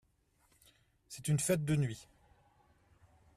[1.09, 2.07] C’est une fête de nuit.